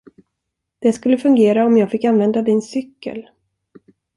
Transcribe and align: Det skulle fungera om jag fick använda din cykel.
Det 0.79 0.93
skulle 0.93 1.17
fungera 1.17 1.65
om 1.65 1.77
jag 1.77 1.91
fick 1.91 2.03
använda 2.05 2.41
din 2.41 2.61
cykel. 2.61 3.27